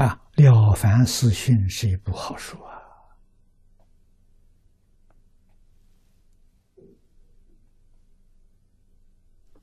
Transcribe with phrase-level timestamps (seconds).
[0.00, 2.80] 啊，《了凡四训》是一部好书啊，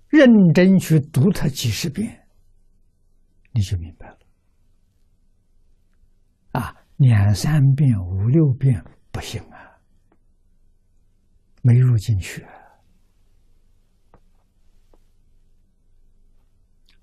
[0.10, 2.28] 认真去读它几十遍，
[3.52, 4.20] 你就明白了。
[6.52, 9.82] 啊，两三遍、五六遍不行啊，
[11.64, 12.46] 没入进去。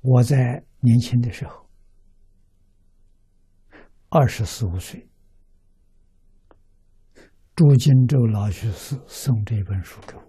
[0.03, 1.64] 我在年轻的时候，
[4.17, 5.11] 二十四五岁，
[7.57, 10.23] 朱金洲老居士送这本书给我。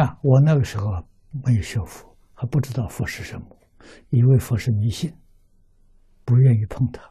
[0.00, 0.84] 啊，我那个时候
[1.44, 3.58] 没有学佛，还不知道佛是什么，
[4.10, 5.12] 以为佛是迷信，
[6.24, 7.02] 不愿意碰它。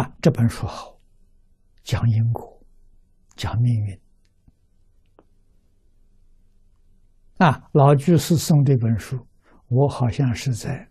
[0.00, 0.98] 啊，这本书好，
[1.82, 2.64] 讲因果。
[3.36, 4.00] 讲命运
[7.38, 7.68] 啊！
[7.72, 9.26] 老居士送这本书，
[9.68, 10.88] 我好像是在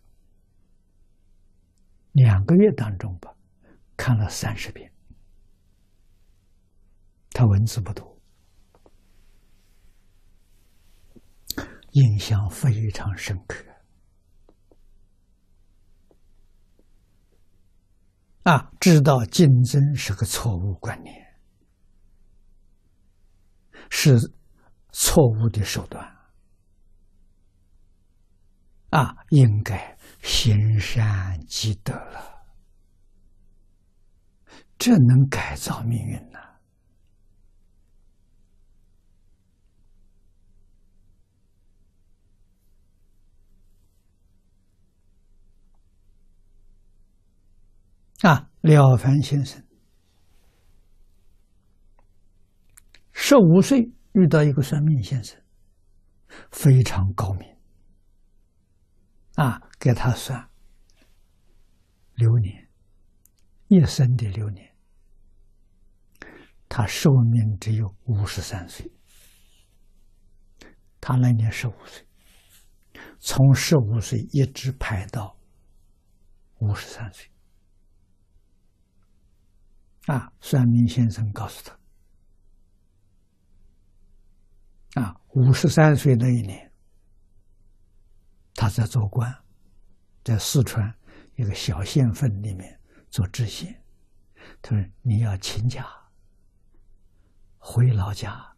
[2.11, 3.33] 两个月当中吧，
[3.95, 4.91] 看了三十遍。
[7.31, 8.19] 他文字不多，
[11.91, 13.63] 印象非常深刻。
[18.43, 21.23] 啊，知道竞争是个错误观念。
[23.89, 24.17] 是
[24.91, 26.12] 错误的手段
[28.93, 29.25] 啊！
[29.29, 32.45] 应该行善积德了，
[34.77, 36.37] 这能改造命运呢？
[48.21, 49.65] 啊，了凡先生。
[53.11, 55.41] 十五岁遇到一个算命先生，
[56.51, 57.52] 非常高明，
[59.43, 60.49] 啊，给他算
[62.15, 62.69] 流年，
[63.67, 64.73] 一生的流年，
[66.69, 68.89] 他寿命只有五十三岁，
[71.01, 72.07] 他那年十五岁，
[73.19, 75.37] 从十五岁一直排到
[76.59, 77.29] 五十三岁，
[80.05, 81.81] 啊，算命先生告诉他。
[85.01, 86.71] 啊，五十三岁那一年，
[88.53, 89.42] 他在做官，
[90.23, 90.93] 在四川
[91.35, 92.79] 一个小县份里面
[93.09, 93.83] 做知县。
[94.61, 95.85] 他说：“你要请假
[97.57, 98.55] 回老家，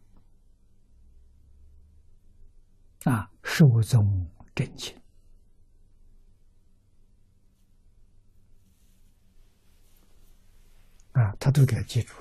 [3.04, 5.00] 啊，寿终正寝。”
[11.12, 12.14] 啊，他都给记住。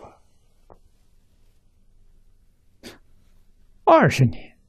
[3.83, 4.59] 二十年，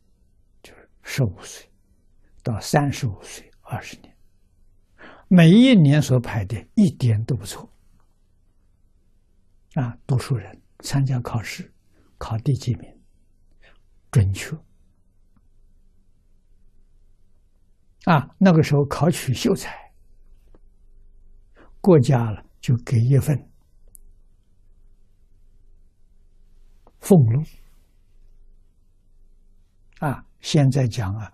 [0.62, 1.70] 就是十五岁
[2.42, 4.15] 到三十五岁，二十年，
[5.28, 7.68] 每一年所排的一点都不错。
[9.74, 11.72] 啊，读书人参加考试，
[12.16, 13.00] 考第几名，
[14.10, 14.56] 准确。
[18.04, 19.92] 啊，那个时候考取秀才，
[21.80, 23.36] 国家了就给一份
[27.00, 27.42] 俸禄。
[29.98, 31.32] 啊，现在讲啊，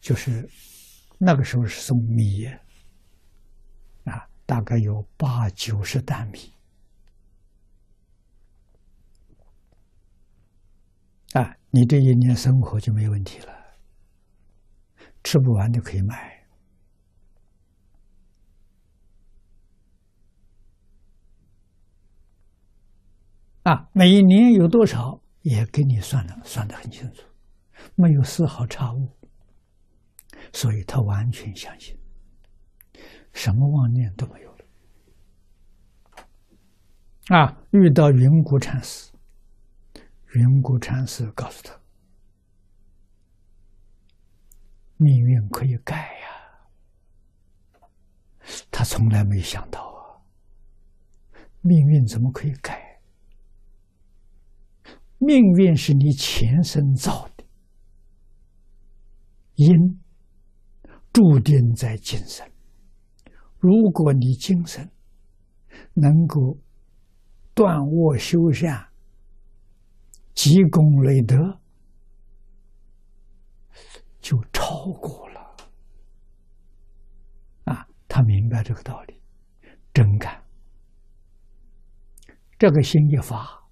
[0.00, 0.48] 就是
[1.18, 2.46] 那个时候是送米，
[4.04, 6.52] 啊，大概有八九十担米，
[11.32, 13.52] 啊，你这一年生活就没问题了，
[15.24, 16.46] 吃不完就可以买，
[23.62, 25.20] 啊，每一年有多少？
[25.42, 27.22] 也给你算了，算得很清楚，
[27.94, 29.08] 没有丝毫差误，
[30.52, 31.96] 所以他完全相信，
[33.32, 34.56] 什么妄念都没有了。
[37.28, 39.12] 啊，遇到云谷禅师，
[40.34, 41.78] 云谷禅师告诉他，
[44.96, 46.28] 命运可以改呀，
[48.70, 50.22] 他从来没想到啊，
[51.60, 52.84] 命运怎么可以改？
[55.18, 57.44] 命运是你前生造的
[59.54, 60.00] 因，
[61.16, 62.46] 注定在今生。
[63.58, 64.86] 如果你今生
[65.94, 66.58] 能够
[67.54, 68.86] 断恶修善、
[70.34, 71.58] 积功累德，
[74.20, 75.56] 就超过了。
[77.64, 79.18] 啊，他明白这个道理，
[79.94, 80.44] 真干。
[82.58, 83.66] 这个心一发。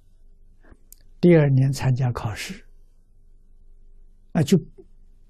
[1.21, 2.65] 第二年参加考试，
[4.33, 4.59] 啊，就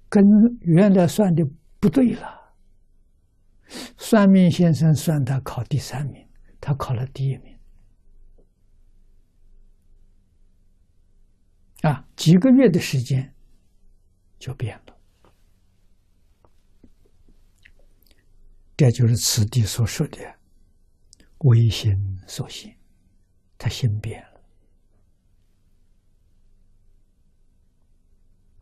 [0.07, 0.23] 跟
[0.61, 1.43] 原来算的
[1.85, 2.51] 不对了。
[3.95, 6.27] 算命先生算他考第三名，
[6.59, 7.55] 他考了第一名。
[11.81, 13.31] 啊，几个月的时间
[14.39, 14.97] 就变了。
[18.75, 20.17] 这就是此地所说的
[21.45, 21.95] “唯心
[22.25, 22.75] 所现”，
[23.59, 24.41] 他心变了。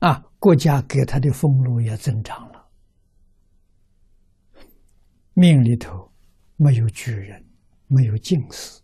[0.09, 2.52] 啊，国家给他的俸禄也增长了，
[5.33, 6.12] 命里头
[6.56, 7.45] 没有举人，
[7.88, 8.81] 没有进士。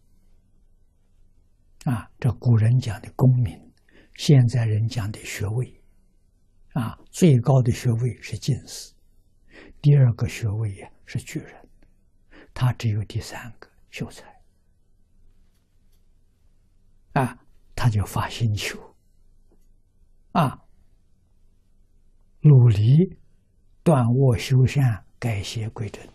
[1.86, 3.72] 啊，这古人讲的功名，
[4.16, 5.82] 现在人讲的学位，
[6.74, 8.94] 啊，最高的学位是进士，
[9.82, 10.92] 第二个学位呀。
[11.12, 11.68] 是巨人，
[12.54, 14.24] 他只有第三个秀才
[17.14, 17.36] 啊，
[17.76, 18.78] 他就发心求
[20.34, 20.56] 啊，
[22.42, 23.18] 努力
[23.82, 26.08] 断卧修善，改邪归正，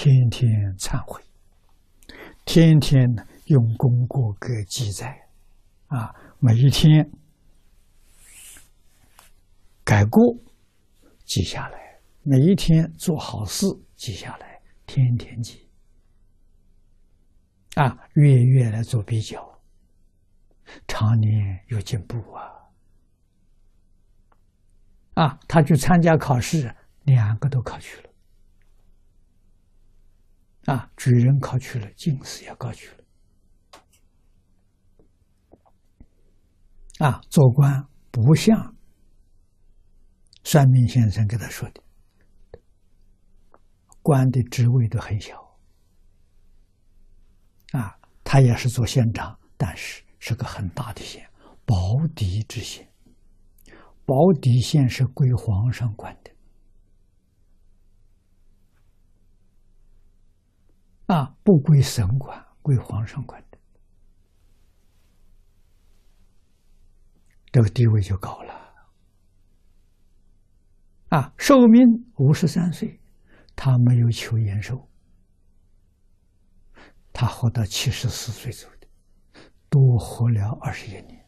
[0.00, 0.48] 天天
[0.78, 1.20] 忏悔，
[2.44, 3.04] 天天
[3.46, 5.28] 用功过格记载
[5.88, 7.10] 啊，每一天
[9.82, 10.36] 改过
[11.24, 12.00] 记下来。
[12.22, 13.66] 每一天做好事
[13.96, 15.68] 记下来，天天记，
[17.74, 19.60] 啊，月月来做比较，
[20.86, 22.70] 常年有进步啊！
[25.14, 26.72] 啊，他去参加考试，
[27.02, 28.07] 两个都考去了，
[30.68, 33.04] 啊，举人考去了，进士也考去了，
[36.98, 38.76] 啊，做官不像
[40.44, 41.82] 算命先生给他说的。
[44.02, 45.58] 官的职位都很小，
[47.72, 51.26] 啊，他也是做县长，但是是个很大的县，
[51.64, 51.74] 保
[52.14, 52.86] 底之县。
[54.04, 56.30] 保底县是归皇上管的，
[61.08, 63.58] 啊，不归省管，归皇上管的，
[67.52, 68.54] 这个地位就高了。
[71.08, 71.82] 啊，寿命
[72.16, 73.00] 五十三岁。
[73.60, 74.88] 他没有求延寿，
[77.12, 78.86] 他活到七十四岁走的，
[79.68, 81.26] 多活了二十一年。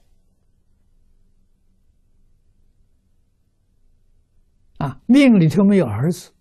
[4.78, 6.32] 啊，命里头没有儿子，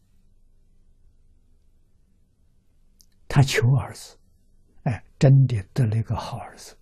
[3.30, 4.18] 他求儿子，
[4.84, 6.76] 哎，真的得了一个好儿子。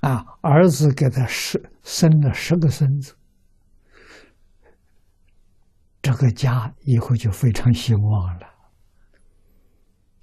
[0.00, 3.16] 啊，儿子给他十生了十个孙子。
[6.02, 8.46] 这个家以后就非常兴旺了，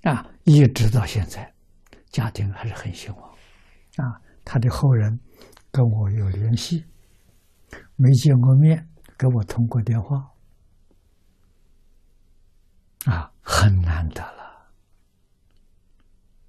[0.04, 1.52] 啊，一直到现在，
[2.12, 3.32] 家庭还是很兴旺，
[3.96, 5.20] 啊，他的后人
[5.72, 6.86] 跟我有联系，
[7.96, 8.88] 没见过面，
[9.18, 10.30] 给我通过电话，
[13.06, 14.41] 啊，很难得了。